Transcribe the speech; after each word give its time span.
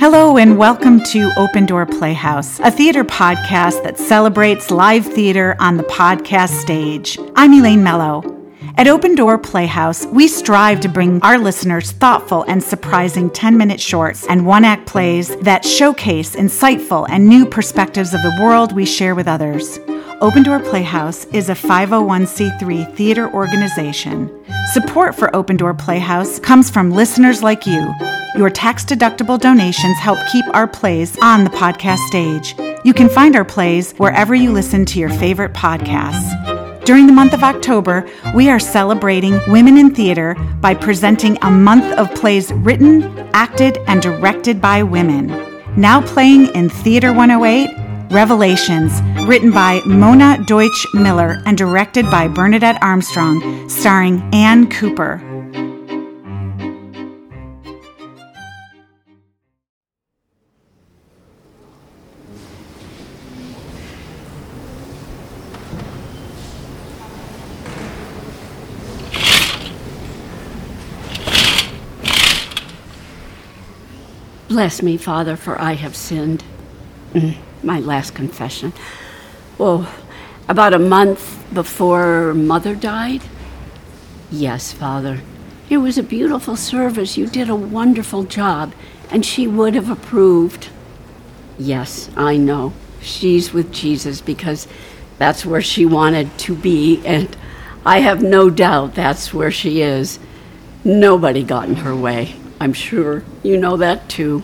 Hello, 0.00 0.38
and 0.38 0.56
welcome 0.56 0.98
to 1.12 1.30
Open 1.36 1.66
Door 1.66 1.84
Playhouse, 1.84 2.58
a 2.60 2.70
theater 2.70 3.04
podcast 3.04 3.82
that 3.82 3.98
celebrates 3.98 4.70
live 4.70 5.04
theater 5.04 5.56
on 5.60 5.76
the 5.76 5.82
podcast 5.82 6.58
stage. 6.58 7.18
I'm 7.36 7.52
Elaine 7.52 7.82
Mello. 7.82 8.22
At 8.78 8.88
Open 8.88 9.14
Door 9.14 9.36
Playhouse, 9.40 10.06
we 10.06 10.26
strive 10.26 10.80
to 10.80 10.88
bring 10.88 11.20
our 11.20 11.38
listeners 11.38 11.92
thoughtful 11.92 12.44
and 12.48 12.62
surprising 12.62 13.28
10 13.28 13.58
minute 13.58 13.78
shorts 13.78 14.26
and 14.26 14.46
one 14.46 14.64
act 14.64 14.86
plays 14.86 15.36
that 15.40 15.66
showcase 15.66 16.34
insightful 16.34 17.06
and 17.10 17.28
new 17.28 17.44
perspectives 17.44 18.14
of 18.14 18.22
the 18.22 18.38
world 18.40 18.72
we 18.72 18.86
share 18.86 19.14
with 19.14 19.28
others. 19.28 19.78
Open 20.22 20.42
Door 20.42 20.60
Playhouse 20.60 21.24
is 21.26 21.48
a 21.48 21.54
501c3 21.54 22.94
theater 22.94 23.32
organization. 23.32 24.30
Support 24.74 25.14
for 25.14 25.34
Open 25.34 25.56
Door 25.56 25.74
Playhouse 25.74 26.38
comes 26.38 26.68
from 26.68 26.90
listeners 26.90 27.42
like 27.42 27.66
you. 27.66 27.94
Your 28.36 28.50
tax 28.50 28.84
deductible 28.84 29.40
donations 29.40 29.96
help 29.96 30.18
keep 30.30 30.44
our 30.54 30.68
plays 30.68 31.16
on 31.22 31.44
the 31.44 31.50
podcast 31.50 32.06
stage. 32.08 32.54
You 32.84 32.92
can 32.92 33.08
find 33.08 33.34
our 33.34 33.46
plays 33.46 33.92
wherever 33.92 34.34
you 34.34 34.52
listen 34.52 34.84
to 34.86 34.98
your 34.98 35.08
favorite 35.08 35.54
podcasts. 35.54 36.84
During 36.84 37.06
the 37.06 37.14
month 37.14 37.32
of 37.32 37.42
October, 37.42 38.06
we 38.34 38.50
are 38.50 38.60
celebrating 38.60 39.40
women 39.48 39.78
in 39.78 39.94
theater 39.94 40.34
by 40.60 40.74
presenting 40.74 41.38
a 41.40 41.50
month 41.50 41.86
of 41.94 42.14
plays 42.14 42.52
written, 42.52 43.04
acted, 43.32 43.78
and 43.86 44.02
directed 44.02 44.60
by 44.60 44.82
women. 44.82 45.28
Now 45.78 46.02
playing 46.02 46.48
in 46.48 46.68
Theater 46.68 47.10
108, 47.14 47.70
Revelations, 48.10 49.00
written 49.26 49.50
by 49.50 49.80
Mona 49.86 50.42
Deutsch 50.46 50.86
Miller 50.94 51.42
and 51.46 51.56
directed 51.56 52.10
by 52.10 52.28
Bernadette 52.28 52.82
Armstrong, 52.82 53.68
starring 53.68 54.22
Anne 54.32 54.68
Cooper. 54.68 55.22
Bless 74.48 74.82
me, 74.82 74.96
Father, 74.96 75.36
for 75.36 75.60
I 75.60 75.74
have 75.74 75.94
sinned. 75.94 76.42
Mm, 77.14 77.36
my 77.62 77.78
last 77.78 78.14
confession. 78.14 78.72
Well, 79.60 79.92
about 80.48 80.72
a 80.72 80.78
month 80.78 81.44
before 81.52 82.32
Mother 82.32 82.74
died? 82.74 83.20
Yes, 84.30 84.72
Father. 84.72 85.20
It 85.68 85.76
was 85.76 85.98
a 85.98 86.02
beautiful 86.02 86.56
service. 86.56 87.18
You 87.18 87.26
did 87.26 87.50
a 87.50 87.54
wonderful 87.54 88.24
job, 88.24 88.72
and 89.10 89.22
she 89.22 89.46
would 89.46 89.74
have 89.74 89.90
approved. 89.90 90.70
Yes, 91.58 92.08
I 92.16 92.38
know. 92.38 92.72
She's 93.02 93.52
with 93.52 93.70
Jesus 93.70 94.22
because 94.22 94.66
that's 95.18 95.44
where 95.44 95.60
she 95.60 95.84
wanted 95.84 96.38
to 96.38 96.56
be, 96.56 97.02
and 97.04 97.36
I 97.84 97.98
have 97.98 98.22
no 98.22 98.48
doubt 98.48 98.94
that's 98.94 99.34
where 99.34 99.50
she 99.50 99.82
is. 99.82 100.18
Nobody 100.84 101.42
got 101.42 101.68
in 101.68 101.76
her 101.76 101.94
way. 101.94 102.34
I'm 102.58 102.72
sure 102.72 103.24
you 103.42 103.58
know 103.58 103.76
that 103.76 104.08
too. 104.08 104.42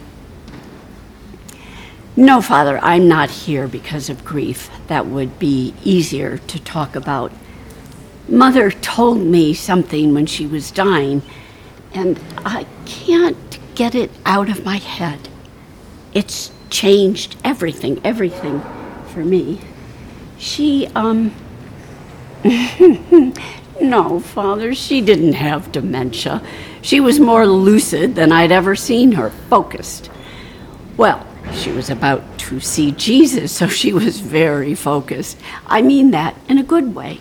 No, 2.18 2.40
Father, 2.40 2.78
I'm 2.82 3.08
not 3.08 3.28
here 3.28 3.68
because 3.68 4.08
of 4.08 4.24
grief. 4.24 4.70
That 4.86 5.06
would 5.06 5.38
be 5.38 5.74
easier 5.84 6.38
to 6.38 6.58
talk 6.58 6.96
about. 6.96 7.30
Mother 8.26 8.70
told 8.70 9.18
me 9.18 9.52
something 9.52 10.14
when 10.14 10.24
she 10.24 10.46
was 10.46 10.70
dying, 10.70 11.20
and 11.92 12.18
I 12.38 12.66
can't 12.86 13.58
get 13.74 13.94
it 13.94 14.10
out 14.24 14.48
of 14.48 14.64
my 14.64 14.78
head. 14.78 15.28
It's 16.14 16.52
changed 16.70 17.36
everything, 17.44 18.00
everything 18.02 18.62
for 19.08 19.22
me. 19.22 19.60
She, 20.38 20.86
um, 20.94 21.34
no, 23.80 24.20
Father, 24.20 24.74
she 24.74 25.02
didn't 25.02 25.34
have 25.34 25.70
dementia. 25.70 26.42
She 26.80 26.98
was 26.98 27.20
more 27.20 27.46
lucid 27.46 28.14
than 28.14 28.32
I'd 28.32 28.52
ever 28.52 28.74
seen 28.74 29.12
her, 29.12 29.28
focused. 29.50 30.10
Well, 30.96 31.25
she 31.56 31.72
was 31.72 31.90
about 31.90 32.38
to 32.38 32.60
see 32.60 32.92
Jesus, 32.92 33.52
so 33.52 33.66
she 33.66 33.92
was 33.92 34.20
very 34.20 34.74
focused. 34.74 35.38
I 35.66 35.82
mean 35.82 36.10
that 36.12 36.36
in 36.48 36.58
a 36.58 36.62
good 36.62 36.94
way. 36.94 37.20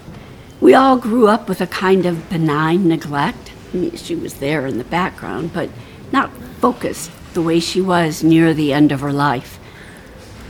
We 0.62 0.74
all 0.74 0.98
grew 0.98 1.28
up 1.28 1.50
with 1.50 1.62
a 1.62 1.68
kind 1.68 2.06
of 2.06 2.30
benign 2.30 2.88
neglect. 2.88 3.52
I 3.74 3.78
mean, 3.78 3.96
she 3.96 4.16
was 4.16 4.36
there 4.36 4.66
in 4.66 4.78
the 4.78 4.84
background, 4.84 5.54
but 5.54 5.70
not 6.12 6.32
focused 6.60 7.12
the 7.34 7.42
way 7.42 7.60
she 7.60 7.82
was 7.82 8.24
near 8.24 8.54
the 8.54 8.74
end 8.74 8.92
of 8.92 9.02
her 9.02 9.14
life. 9.14 9.60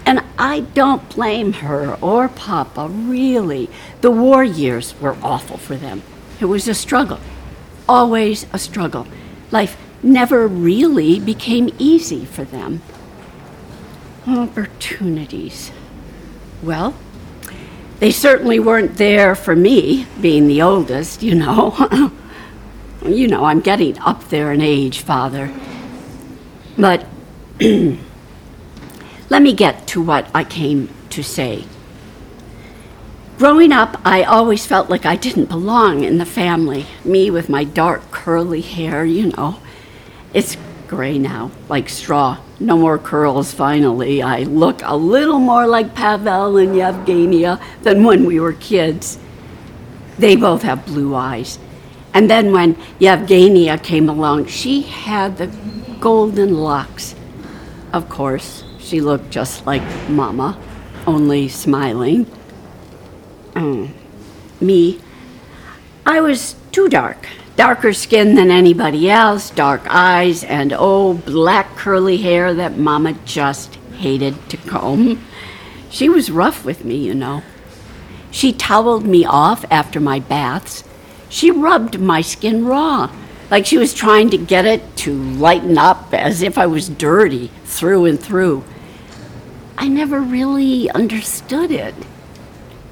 And 0.06 0.24
I 0.38 0.60
don't 0.60 1.10
blame 1.10 1.54
her 1.54 1.96
or 1.96 2.30
Papa, 2.30 2.88
really. 2.90 3.70
The 4.02 4.12
war 4.12 4.44
years 4.44 5.00
were 5.00 5.18
awful 5.24 5.58
for 5.58 5.76
them. 5.76 6.04
It 6.40 6.46
was 6.46 6.68
a 6.68 6.76
struggle 6.76 7.20
always 7.88 8.46
a 8.52 8.60
struggle. 8.60 9.08
Life 9.52 9.78
never 10.02 10.48
really 10.48 11.20
became 11.20 11.70
easy 11.78 12.26
for 12.26 12.44
them. 12.44 12.82
Opportunities. 14.28 15.72
Well, 16.64 16.96
they 18.00 18.12
certainly 18.12 18.60
weren't 18.60 18.98
there 18.98 19.36
for 19.36 19.56
me, 19.56 20.08
being 20.20 20.48
the 20.48 20.62
oldest, 20.62 21.22
you 21.22 21.36
know. 21.36 22.12
you 23.06 23.28
know, 23.28 23.46
I'm 23.46 23.60
getting 23.62 23.98
up 24.00 24.30
there 24.30 24.52
in 24.52 24.62
age, 24.62 25.00
Father. 25.00 25.54
But 26.78 27.06
let 27.60 29.42
me 29.42 29.54
get 29.54 29.88
to 29.88 30.02
what 30.02 30.30
I 30.34 30.44
came 30.44 30.90
to 31.12 31.24
say. 31.24 31.66
Growing 33.38 33.72
up, 33.72 34.00
I 34.06 34.24
always 34.24 34.66
felt 34.66 34.90
like 34.90 35.06
I 35.06 35.16
didn't 35.18 35.50
belong 35.50 36.04
in 36.04 36.18
the 36.18 36.26
family. 36.26 36.86
Me 37.04 37.30
with 37.30 37.50
my 37.50 37.64
dark 37.64 38.10
curly 38.12 38.62
hair, 38.62 39.06
you 39.06 39.28
know. 39.28 39.60
It's 40.34 40.58
gray 40.88 41.18
now, 41.18 41.52
like 41.70 41.90
straw. 41.90 42.38
No 42.60 42.78
more 42.78 42.98
curls, 42.98 43.54
finally. 43.54 44.22
I 44.22 44.44
look 44.44 44.82
a 44.84 44.96
little 44.96 45.40
more 45.40 45.68
like 45.68 45.94
Pavel 45.94 46.58
and 46.58 46.76
Yevgenia 46.76 47.62
than 47.84 48.04
when 48.04 48.26
we 48.26 48.40
were 48.40 48.54
kids. 48.54 49.20
They 50.18 50.36
both 50.36 50.62
have 50.64 50.86
blue 50.86 51.16
eyes. 51.16 51.60
And 52.14 52.30
then 52.30 52.54
when 52.54 52.76
Yevgenia 53.00 53.84
came 53.84 54.08
along, 54.08 54.46
she 54.46 54.84
had 54.84 55.38
the 55.38 55.48
golden 56.00 56.58
locks. 56.58 57.14
Of 57.92 58.08
course, 58.08 58.64
she 58.80 59.02
looked 59.02 59.32
just 59.32 59.66
like 59.66 59.84
Mama, 60.10 60.58
only 61.06 61.50
smiling. 61.50 62.26
Mm. 63.54 63.92
Me, 64.62 65.00
I 66.06 66.22
was 66.22 66.56
too 66.72 66.88
dark. 66.88 67.28
Darker 67.56 67.94
skin 67.94 68.36
than 68.36 68.52
anybody 68.52 69.10
else, 69.10 69.50
dark 69.50 69.84
eyes, 69.86 70.44
and 70.44 70.74
oh, 70.78 71.14
black 71.14 71.78
curly 71.78 72.18
hair 72.18 72.54
that 72.54 72.78
Mama 72.78 73.14
just 73.24 73.76
hated 73.98 74.50
to 74.50 74.58
comb. 74.58 75.16
Mm-hmm. 75.16 75.90
She 75.90 76.10
was 76.10 76.30
rough 76.30 76.66
with 76.66 76.84
me, 76.84 76.98
you 76.98 77.14
know. 77.14 77.44
She 78.30 78.52
toweled 78.52 79.06
me 79.06 79.24
off 79.24 79.64
after 79.72 80.02
my 80.02 80.20
baths. 80.20 80.84
She 81.30 81.50
rubbed 81.50 81.98
my 81.98 82.20
skin 82.20 82.66
raw, 82.66 83.10
like 83.50 83.66
she 83.66 83.78
was 83.78 83.94
trying 83.94 84.30
to 84.32 84.38
get 84.38 84.66
it 84.66 84.98
to 84.98 85.14
lighten 85.14 85.78
up 85.78 86.14
as 86.14 86.42
if 86.42 86.58
I 86.58 86.66
was 86.66 86.90
dirty 86.90 87.52
through 87.64 88.04
and 88.06 88.20
through. 88.20 88.66
I 89.78 89.88
never 89.88 90.20
really 90.20 90.90
understood 90.90 91.72
it. 91.72 91.96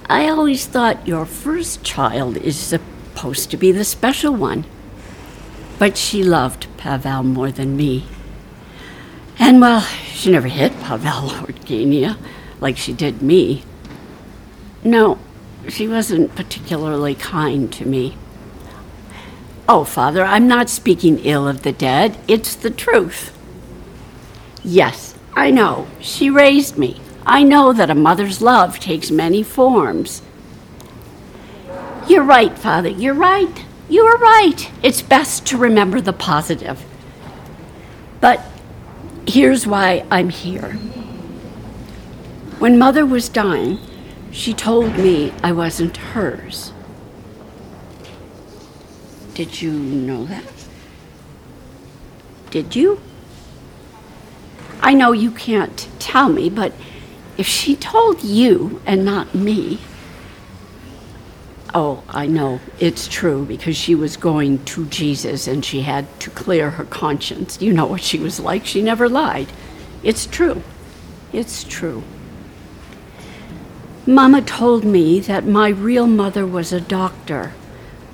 I 0.07 0.30
always 0.30 0.66
thought 0.66 1.06
your 1.06 1.25
first 1.25 1.84
child 1.84 2.38
is 2.38 2.57
supposed 2.57 2.93
to 3.31 3.57
be 3.57 3.72
the 3.72 3.85
special 3.85 4.34
one. 4.34 4.66
But 5.79 5.97
she 5.97 6.24
loved 6.24 6.68
Pavel 6.77 7.24
more 7.24 7.51
than 7.51 7.77
me. 7.77 8.06
And 9.39 9.62
well, 9.62 9.81
she 9.81 10.31
never 10.31 10.48
hit 10.48 10.77
Pavel 10.81 11.31
or 11.45 11.51
Genia 11.51 12.18
like 12.59 12.77
she 12.77 12.92
did 12.92 13.21
me. 13.21 13.63
No, 14.83 15.18
she 15.69 15.88
wasn't 15.88 16.36
particularly 16.36 17.15
kind 17.15 17.71
to 17.74 17.86
me. 17.86 18.18
Oh, 19.68 19.86
Father, 19.86 20.24
I'm 20.25 20.48
not 20.48 20.69
speaking 20.69 21.19
ill 21.19 21.48
of 21.48 21.63
the 21.63 21.71
dead. 21.71 22.18
It's 22.27 22.53
the 22.53 22.69
truth. 22.69 23.38
Yes, 24.62 25.15
I 25.33 25.51
know. 25.51 25.88
She 26.01 26.30
raised 26.30 26.77
me. 26.77 27.00
I 27.25 27.44
know 27.44 27.71
that 27.71 27.89
a 27.89 27.95
mother's 27.95 28.42
love 28.42 28.80
takes 28.80 29.09
many 29.09 29.42
forms. 29.42 30.21
You're 32.07 32.23
right, 32.23 32.57
Father. 32.57 32.89
You're 32.89 33.13
right. 33.13 33.65
You 33.89 34.05
are 34.05 34.17
right. 34.17 34.69
It's 34.81 35.01
best 35.01 35.45
to 35.47 35.57
remember 35.57 36.01
the 36.01 36.13
positive. 36.13 36.83
But 38.19 38.41
here's 39.27 39.65
why 39.65 40.05
I'm 40.11 40.29
here. 40.29 40.73
When 42.59 42.77
Mother 42.77 43.05
was 43.05 43.29
dying, 43.29 43.79
she 44.31 44.53
told 44.53 44.97
me 44.97 45.33
I 45.44 45.51
wasn't 45.51 45.97
hers. 45.97 46.71
Did 49.33 49.61
you 49.61 49.71
know 49.71 50.25
that? 50.25 50.44
Did 52.51 52.75
you? 52.75 53.00
I 54.81 54.94
know 54.94 55.11
you 55.11 55.31
can't 55.31 55.88
tell 56.00 56.29
me, 56.29 56.50
but 56.50 56.73
if 57.38 57.47
she 57.47 57.75
told 57.75 58.23
you 58.23 58.81
and 58.85 59.03
not 59.03 59.33
me, 59.33 59.79
oh, 61.74 62.04
I 62.08 62.28
know 62.28 62.60
it's 62.80 63.08
true 63.08 63.46
because 63.46 63.75
she 63.75 63.96
was 63.96 64.18
going 64.18 64.64
to 64.66 64.86
Jesus 64.88 65.48
and 65.48 65.66
she 65.66 65.81
had 65.81 66.20
to 66.22 66.30
clear 66.30 66.72
her 66.72 66.86
conscience. 66.86 67.62
You 67.62 67.74
know 67.74 67.86
what 67.86 68.02
she 68.02 68.20
was 68.20 68.40
like. 68.40 68.66
She 68.66 68.81
never 68.81 69.10
lied. 69.10 69.48
It's 70.04 70.25
true. 70.25 70.62
It's 71.31 71.64
true. 71.64 72.04
Mama 74.06 74.42
told 74.42 74.84
me 74.84 75.20
that 75.22 75.46
my 75.46 75.70
real 75.70 76.08
mother 76.08 76.46
was 76.46 76.72
a 76.72 76.81
doctor. 76.81 77.54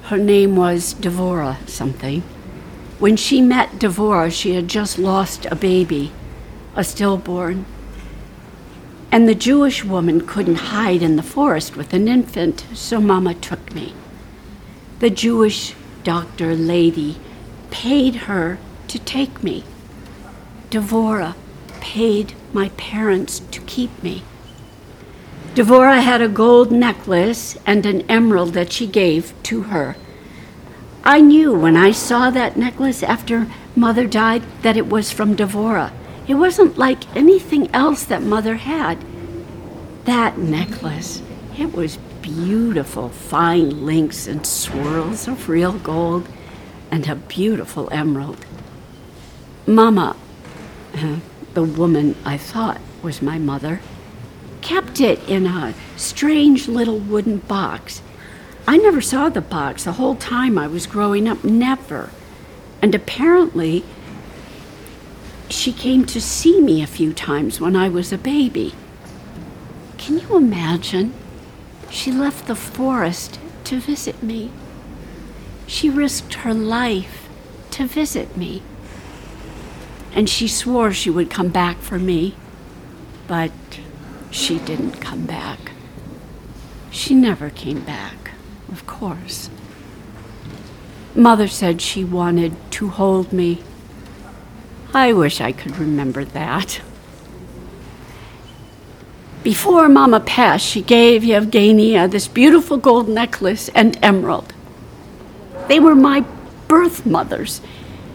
Her 0.04 0.18
name 0.18 0.56
was 0.56 0.94
Devora 0.94 1.68
something. 1.68 2.22
When 3.00 3.16
she 3.16 3.42
met 3.42 3.80
Devora, 3.80 4.32
she 4.32 4.54
had 4.56 4.68
just 4.68 5.00
lost 5.00 5.46
a 5.46 5.56
baby, 5.56 6.12
a 6.76 6.84
stillborn. 6.84 7.66
And 9.12 9.28
the 9.28 9.36
Jewish 9.36 9.84
woman 9.84 10.26
couldn't 10.26 10.70
hide 10.74 11.02
in 11.02 11.16
the 11.16 11.24
forest 11.24 11.76
with 11.76 11.94
an 11.94 12.08
infant, 12.08 12.66
so 12.74 13.02
Mama 13.02 13.34
took 13.34 13.74
me. 13.74 13.94
The 15.00 15.10
Jewish 15.10 15.74
doctor 16.04 16.56
lady 16.56 17.18
paid 17.72 18.16
her 18.28 18.60
to 18.88 19.00
take 19.00 19.44
me. 19.44 19.64
Devora 20.70 21.36
paid 21.80 22.34
my 22.54 22.70
parents 22.70 23.40
to 23.40 23.62
keep 23.62 24.04
me. 24.04 24.24
Devora 25.56 26.02
had 26.02 26.22
a 26.22 26.28
gold 26.28 26.72
necklace 26.72 27.58
and 27.66 27.86
an 27.86 28.02
emerald 28.10 28.54
that 28.54 28.72
she 28.72 28.86
gave 28.86 29.34
to 29.44 29.64
her. 29.64 29.96
I 31.04 31.22
knew 31.22 31.54
when 31.54 31.76
I 31.76 31.92
saw 31.92 32.30
that 32.30 32.58
necklace 32.58 33.02
after 33.02 33.48
Mother 33.76 34.06
died 34.06 34.44
that 34.62 34.78
it 34.78 34.88
was 34.88 35.12
from 35.12 35.36
Devora. 35.36 35.92
It 36.30 36.36
wasn't 36.36 36.78
like 36.78 37.16
anything 37.18 37.74
else 37.74 38.06
that 38.06 38.22
Mother 38.22 38.58
had. 38.58 39.04
That 40.06 40.38
necklace, 40.38 41.24
it 41.58 41.74
was 41.74 41.98
beautiful, 42.22 43.10
fine 43.10 43.84
links 43.84 44.28
and 44.28 44.46
swirls 44.46 45.28
of 45.28 45.50
real 45.50 45.74
gold 45.74 46.30
and 46.92 47.10
a 47.10 47.16
beautiful 47.16 47.90
emerald. 47.92 48.46
Mama, 49.66 50.16
uh, 50.94 51.16
the 51.56 51.64
woman 51.64 52.16
I 52.24 52.38
thought 52.38 52.80
was 53.02 53.24
my 53.24 53.40
mother, 53.40 53.82
kept 54.62 55.02
it 55.02 55.28
in 55.28 55.48
a 55.48 55.74
strange 55.98 56.68
little 56.68 57.00
wooden 57.00 57.38
box. 57.38 58.04
I 58.68 58.78
never 58.78 59.02
saw 59.02 59.30
the 59.30 59.42
box 59.42 59.86
the 59.86 59.94
whole 59.94 60.16
time 60.16 60.60
I 60.60 60.68
was 60.68 60.86
growing 60.86 61.28
up, 61.28 61.44
never. 61.44 62.12
And 62.84 62.94
apparently, 62.94 63.84
she 65.50 65.74
came 65.74 66.06
to 66.06 66.22
see 66.22 66.62
me 66.62 66.81
a 66.81 66.88
few 66.88 67.13
times 67.13 67.60
when 67.60 67.75
I 67.75 67.90
was 67.90 68.13
a 68.13 68.18
baby. 68.18 68.74
Can 69.98 70.19
you 70.19 70.38
imagine? 70.38 71.13
She 71.90 72.12
left 72.12 72.48
the 72.48 72.56
forest 72.56 73.40
to 73.66 73.80
visit 73.80 74.22
me. 74.22 74.51
She 75.68 75.90
risked 75.90 76.36
her 76.36 76.54
life 76.54 77.28
to 77.72 77.86
visit 77.86 78.38
me. 78.38 78.62
And 80.13 80.30
she 80.30 80.48
swore 80.48 80.92
she 80.92 81.10
would 81.10 81.30
come 81.30 81.50
back 81.50 81.78
for 81.78 82.00
me, 82.00 82.36
but 83.28 83.51
she 84.31 84.60
didn't 84.60 85.01
come 85.01 85.25
back. 85.25 85.72
She 86.92 87.13
never 87.13 87.50
came 87.50 87.81
back, 87.81 88.31
of 88.72 88.86
course. 88.88 89.50
Mother 91.16 91.48
said 91.48 91.81
she 91.81 92.04
wanted 92.04 92.56
to 92.72 92.90
hold 92.90 93.31
me. 93.34 93.63
I 94.94 95.13
wish 95.13 95.39
I 95.39 95.51
could 95.51 95.77
remember 95.77 96.25
that. 96.25 96.81
Before 99.44 99.88
Mama 99.88 100.19
passed, 100.19 100.65
she 100.65 100.81
gave 100.81 101.21
Yevgenia 101.21 102.09
this 102.09 102.27
beautiful 102.27 102.77
gold 102.77 103.07
necklace 103.07 103.69
and 103.69 103.97
emerald. 104.01 104.53
They 105.68 105.80
were 105.80 105.95
my 105.95 106.25
birth 106.68 107.06
mothers 107.06 107.62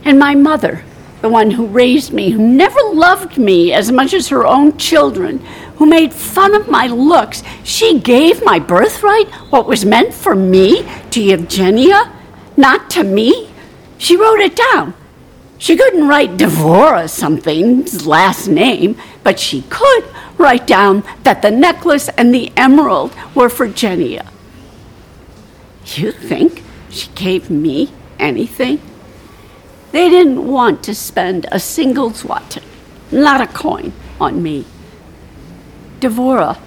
and 0.05 0.19
my 0.19 0.35
mother 0.35 0.85
the 1.25 1.31
one 1.31 1.53
who 1.53 1.67
raised 1.67 2.13
me, 2.13 2.29
who 2.29 2.47
never 2.47 2.79
loved 2.93 3.39
me 3.39 3.73
as 3.73 3.91
much 3.91 4.13
as 4.13 4.29
her 4.29 4.47
own 4.47 4.77
children, 4.77 5.39
who 5.77 5.87
made 5.87 6.13
fun 6.13 6.55
of 6.55 6.69
my 6.69 6.87
looks. 6.87 7.43
She 7.63 7.99
gave 7.99 8.45
my 8.45 8.59
birthright, 8.59 9.27
what 9.49 9.67
was 9.67 9.87
meant 9.87 10.13
for 10.13 10.35
me, 10.35 10.83
to 10.83 11.21
Evgenia, 11.21 12.13
not 12.59 12.91
to 12.91 13.05
me. 13.05 13.51
She 13.97 14.19
wrote 14.19 14.41
it 14.41 14.55
down. 14.55 14.93
She 15.59 15.77
couldn't 15.77 16.09
write 16.09 16.37
Devora 16.37 17.09
something's 17.09 18.07
last 18.07 18.49
name, 18.49 18.97
but 19.23 19.39
she 19.39 19.63
could 19.71 20.05
write 20.37 20.67
down 20.67 21.05
that 21.23 21.43
the 21.43 21.51
necklace 21.51 22.09
and 22.11 22.35
the 22.35 22.53
emerald 22.57 23.15
were 23.35 23.49
for 23.49 23.69
Genia. 23.69 24.27
You 25.87 26.13
think 26.13 26.63
she 26.91 27.09
gave 27.15 27.51
me 27.51 27.93
anything? 28.19 28.81
They 29.93 30.09
didn't 30.09 30.47
want 30.47 30.83
to 30.85 30.95
spend 30.95 31.47
a 31.53 31.61
single 31.61 32.11
zloty, 32.11 32.63
not 33.13 33.41
a 33.41 33.47
coin, 33.47 33.93
on 34.21 34.43
me. 34.43 34.65
Devora 36.01 36.59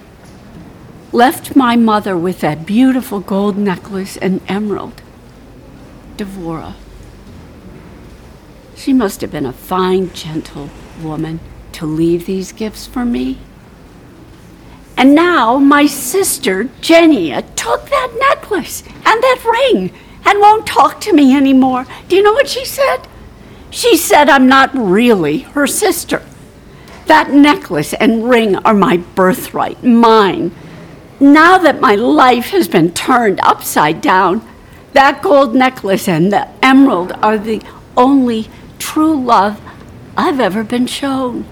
left 1.12 1.54
my 1.54 1.76
mother 1.76 2.16
with 2.16 2.40
that 2.40 2.66
beautiful 2.66 3.20
gold 3.20 3.56
necklace 3.58 4.16
and 4.16 4.40
emerald. 4.48 5.02
Devora. 6.16 6.74
She 8.78 8.92
must 8.92 9.22
have 9.22 9.32
been 9.32 9.44
a 9.44 9.52
fine, 9.52 10.12
gentle 10.12 10.70
woman 11.02 11.40
to 11.72 11.84
leave 11.84 12.26
these 12.26 12.52
gifts 12.52 12.86
for 12.86 13.04
me. 13.04 13.38
And 14.96 15.16
now 15.16 15.58
my 15.58 15.86
sister, 15.86 16.70
Genia, 16.80 17.42
took 17.56 17.90
that 17.90 18.14
necklace 18.20 18.84
and 18.86 19.20
that 19.20 19.44
ring 19.44 19.92
and 20.24 20.38
won't 20.38 20.64
talk 20.64 21.00
to 21.02 21.12
me 21.12 21.36
anymore. 21.36 21.86
Do 22.06 22.14
you 22.14 22.22
know 22.22 22.32
what 22.32 22.48
she 22.48 22.64
said? 22.64 23.08
She 23.68 23.96
said 23.96 24.28
I'm 24.28 24.46
not 24.46 24.70
really 24.72 25.38
her 25.38 25.66
sister. 25.66 26.24
That 27.06 27.32
necklace 27.32 27.94
and 27.94 28.30
ring 28.30 28.54
are 28.58 28.74
my 28.74 28.98
birthright, 28.98 29.82
mine. 29.82 30.54
Now 31.18 31.58
that 31.58 31.80
my 31.80 31.96
life 31.96 32.50
has 32.50 32.68
been 32.68 32.92
turned 32.92 33.40
upside 33.42 34.00
down, 34.00 34.46
that 34.92 35.20
gold 35.20 35.56
necklace 35.56 36.06
and 36.06 36.32
the 36.32 36.48
emerald 36.64 37.10
are 37.22 37.38
the 37.38 37.60
only 37.96 38.48
true 38.78 39.18
love 39.18 39.60
I've 40.16 40.40
ever 40.40 40.64
been 40.64 40.86
shown. 40.86 41.44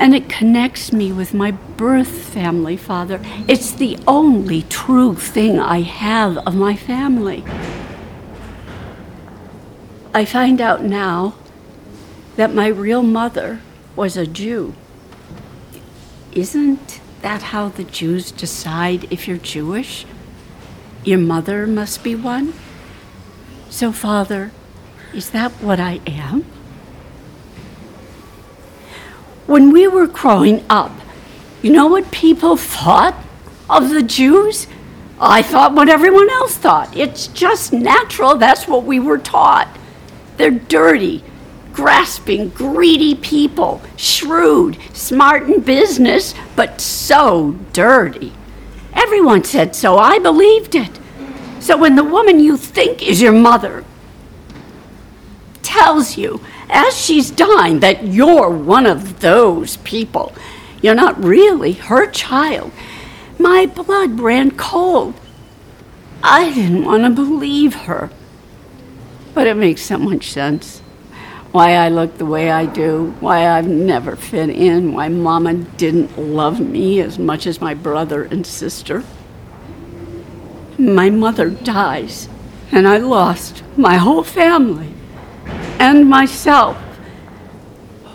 And 0.00 0.14
it 0.14 0.28
connects 0.28 0.92
me 0.92 1.12
with 1.12 1.34
my 1.34 1.50
birth 1.50 2.08
family, 2.08 2.76
Father. 2.76 3.20
It's 3.48 3.72
the 3.72 3.98
only 4.06 4.62
true 4.62 5.14
thing 5.14 5.58
I 5.58 5.82
have 5.82 6.38
of 6.38 6.54
my 6.54 6.76
family. 6.76 7.44
I 10.14 10.24
find 10.24 10.60
out 10.60 10.82
now 10.82 11.34
that 12.36 12.54
my 12.54 12.68
real 12.68 13.02
mother 13.02 13.60
was 13.96 14.16
a 14.16 14.26
Jew. 14.26 14.74
Isn't 16.32 17.00
that 17.22 17.42
how 17.42 17.68
the 17.68 17.84
Jews 17.84 18.30
decide 18.30 19.12
if 19.12 19.26
you're 19.26 19.38
Jewish? 19.38 20.06
Your 21.04 21.18
mother 21.18 21.66
must 21.66 22.04
be 22.04 22.14
one? 22.14 22.54
So, 23.70 23.92
Father, 23.92 24.52
is 25.14 25.30
that 25.30 25.52
what 25.52 25.80
I 25.80 26.00
am? 26.06 26.44
When 29.46 29.72
we 29.72 29.88
were 29.88 30.06
growing 30.06 30.64
up, 30.68 30.92
you 31.62 31.72
know 31.72 31.86
what 31.86 32.10
people 32.10 32.56
thought 32.56 33.14
of 33.68 33.90
the 33.90 34.02
Jews? 34.02 34.66
I 35.20 35.42
thought 35.42 35.74
what 35.74 35.88
everyone 35.88 36.30
else 36.30 36.56
thought. 36.56 36.96
It's 36.96 37.26
just 37.28 37.72
natural. 37.72 38.36
That's 38.36 38.68
what 38.68 38.84
we 38.84 39.00
were 39.00 39.18
taught. 39.18 39.68
They're 40.36 40.50
dirty, 40.50 41.24
grasping, 41.72 42.50
greedy 42.50 43.14
people, 43.16 43.82
shrewd, 43.96 44.78
smart 44.92 45.44
in 45.48 45.60
business, 45.60 46.34
but 46.54 46.80
so 46.80 47.52
dirty. 47.72 48.32
Everyone 48.92 49.42
said 49.42 49.74
so. 49.74 49.96
I 49.96 50.18
believed 50.18 50.74
it. 50.74 51.00
So 51.60 51.76
when 51.76 51.96
the 51.96 52.04
woman 52.04 52.38
you 52.38 52.56
think 52.56 53.02
is 53.02 53.20
your 53.20 53.32
mother 53.32 53.84
tells 55.78 56.16
you, 56.16 56.40
as 56.68 56.96
she's 56.96 57.30
dying, 57.30 57.80
that 57.80 58.04
you're 58.04 58.50
one 58.50 58.86
of 58.86 59.20
those 59.20 59.76
people, 59.78 60.32
you're 60.82 60.94
not 60.94 61.22
really 61.22 61.72
her 61.72 62.10
child, 62.10 62.72
my 63.38 63.66
blood 63.66 64.18
ran 64.18 64.50
cold. 64.50 65.14
I 66.22 66.52
didn't 66.52 66.84
want 66.84 67.04
to 67.04 67.10
believe 67.10 67.74
her. 67.74 68.10
But 69.34 69.46
it 69.46 69.56
makes 69.56 69.82
so 69.82 69.98
much 69.98 70.30
sense. 70.30 70.80
Why 71.52 71.76
I 71.76 71.88
look 71.88 72.18
the 72.18 72.26
way 72.26 72.50
I 72.50 72.66
do, 72.66 73.14
why 73.20 73.48
I've 73.48 73.68
never 73.68 74.16
fit 74.16 74.50
in, 74.50 74.92
why 74.92 75.08
Mama 75.08 75.54
didn't 75.54 76.18
love 76.18 76.60
me 76.60 77.00
as 77.00 77.18
much 77.18 77.46
as 77.46 77.60
my 77.60 77.74
brother 77.74 78.24
and 78.24 78.44
sister. 78.44 79.04
My 80.76 81.08
mother 81.08 81.50
dies, 81.50 82.28
and 82.72 82.86
I 82.86 82.98
lost 82.98 83.62
my 83.76 83.96
whole 83.96 84.24
family 84.24 84.97
and 85.78 86.08
myself. 86.08 86.76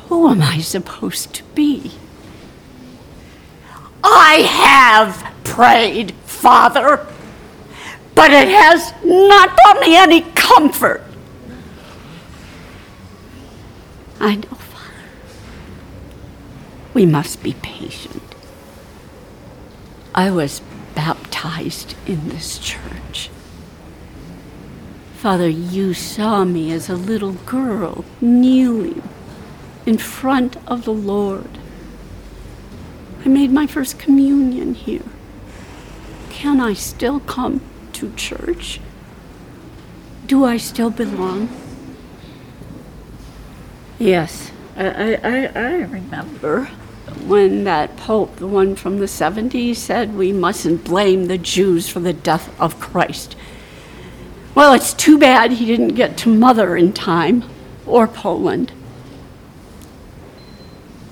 Who 0.07 0.29
am 0.29 0.41
I 0.41 0.59
supposed 0.59 1.33
to 1.35 1.43
be? 1.55 1.91
I 4.03 4.41
have 4.41 5.33
prayed, 5.43 6.11
Father, 6.25 7.07
but 8.15 8.31
it 8.31 8.49
has 8.49 8.93
not 9.03 9.55
brought 9.55 9.79
me 9.79 9.95
any 9.95 10.21
comfort. 10.21 11.03
I 14.19 14.35
know, 14.35 14.41
Father. 14.41 15.09
We 16.93 17.05
must 17.05 17.41
be 17.41 17.53
patient. 17.53 18.21
I 20.13 20.29
was 20.31 20.61
baptized 20.95 21.95
in 22.05 22.29
this 22.29 22.59
church. 22.59 23.29
Father, 25.23 25.47
you 25.47 25.93
saw 25.93 26.43
me 26.43 26.73
as 26.73 26.89
a 26.89 26.95
little 26.95 27.31
girl 27.31 28.03
kneeling 28.19 29.01
in 29.85 29.97
front 29.97 30.57
of 30.67 30.83
the 30.83 30.91
Lord. 30.91 31.47
I 33.23 33.29
made 33.29 33.49
my 33.49 33.65
first 33.65 33.97
communion 33.97 34.73
here. 34.73 35.05
Can 36.29 36.59
I 36.59 36.73
still 36.73 37.21
come 37.21 37.61
to 37.93 38.13
church? 38.15 38.81
Do 40.27 40.43
I 40.43 40.57
still 40.57 40.89
belong? 40.89 41.47
Yes, 43.97 44.51
I, 44.75 45.15
I, 45.15 45.45
I 45.55 45.73
remember 45.83 46.65
when 47.25 47.63
that 47.63 47.95
Pope, 47.95 48.35
the 48.35 48.47
one 48.47 48.75
from 48.75 48.99
the 48.99 49.05
70s, 49.05 49.77
said 49.77 50.17
we 50.17 50.33
mustn't 50.33 50.83
blame 50.83 51.27
the 51.27 51.37
Jews 51.37 51.87
for 51.87 52.01
the 52.01 52.11
death 52.11 52.53
of 52.59 52.81
Christ. 52.81 53.37
Well, 54.55 54.73
it's 54.73 54.93
too 54.93 55.17
bad 55.17 55.53
he 55.53 55.65
didn't 55.65 55.95
get 55.95 56.15
to 56.17 56.29
Mother 56.29 56.77
in 56.77 56.93
time, 56.93 57.43
or 57.87 58.07
Poland. 58.07 58.71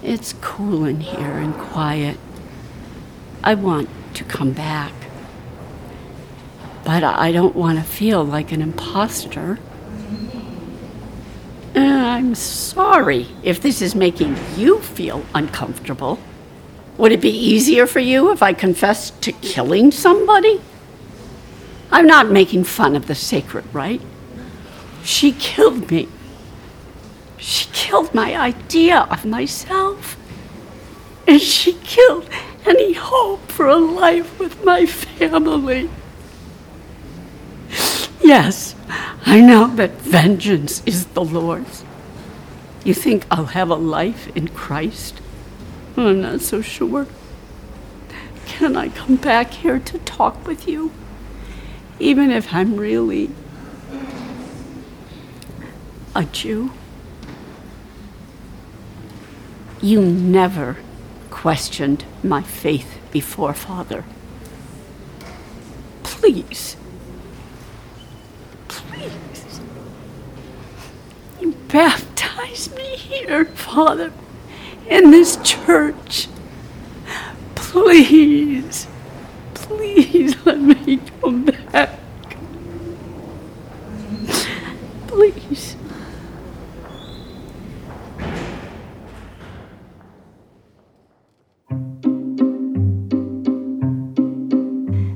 It's 0.04 0.34
cool 0.42 0.86
in 0.86 1.00
here 1.00 1.38
and 1.38 1.54
quiet. 1.56 2.18
I 3.44 3.56
want 3.56 3.90
to 4.16 4.24
come 4.24 4.52
back. 4.52 4.94
But 6.84 7.04
I 7.04 7.32
don't 7.32 7.56
want 7.56 7.80
to 7.80 7.84
feel 7.84 8.24
like 8.24 8.52
an 8.52 8.62
impostor. 8.62 9.60
I'm 11.76 12.36
sorry 12.36 13.28
if 13.42 13.62
this 13.62 13.82
is 13.82 13.96
making 13.96 14.38
you 14.56 14.80
feel 14.80 15.26
uncomfortable. 15.34 16.20
Would 16.98 17.12
it 17.12 17.22
be 17.22 17.30
easier 17.30 17.88
for 17.88 18.00
you 18.00 18.32
if 18.32 18.44
I 18.44 18.54
confessed 18.54 19.22
to 19.24 19.32
killing 19.32 19.92
somebody? 19.92 20.62
I'm 21.92 22.08
not 22.08 22.32
making 22.32 22.64
fun 22.64 22.96
of 22.96 23.08
the 23.08 23.16
sacred 23.16 23.66
rite. 23.74 24.02
She 25.04 25.34
killed 25.34 25.92
me. 25.92 26.08
She 27.38 27.68
killed 27.74 28.14
my 28.14 28.36
idea 28.36 29.00
of 29.10 29.26
myself. 29.26 30.16
And 31.28 31.42
she 31.42 31.74
killed 31.74 32.30
any 32.66 32.94
hope 32.94 33.52
for 33.52 33.68
a 33.68 33.76
life 33.76 34.40
with 34.40 34.64
my 34.64 34.86
family. 34.86 35.90
Yes, 38.22 38.76
I 39.26 39.42
know 39.42 39.68
that 39.76 39.92
vengeance 40.02 40.84
is 40.86 41.08
the 41.08 41.24
Lord's. 41.24 41.84
You 42.84 42.94
think 42.94 43.26
I'll 43.30 43.48
have 43.48 43.70
a 43.70 43.76
life 43.76 44.36
in 44.36 44.48
Christ? 44.50 45.20
I'm 45.98 46.22
not 46.22 46.42
so 46.42 46.62
sure. 46.62 47.08
Can 48.46 48.78
I 48.78 48.90
come 48.90 49.16
back 49.16 49.52
here 49.52 49.80
to 49.80 50.00
talk 50.00 50.48
with 50.48 50.68
you? 50.68 50.92
Even 52.02 52.32
if 52.32 52.52
I'm 52.52 52.78
really 52.78 53.30
a 56.16 56.26
Jew? 56.26 56.72
You 59.84 60.02
never 60.02 60.78
questioned 61.30 62.04
my 62.24 62.42
faith 62.42 63.00
before, 63.12 63.54
Father. 63.54 64.04
Please. 66.02 66.76
Please. 68.68 69.62
You 71.40 71.52
baptize 71.68 72.74
me 72.76 72.96
here, 72.96 73.46
Father, 73.46 74.12
in 74.90 75.12
this 75.12 75.38
church. 75.44 76.28
Please. 77.54 78.88
Please 79.54 80.36
let 80.48 80.60
me 80.60 81.00
come 81.22 81.46
back. 81.72 81.90
Please. 85.08 85.76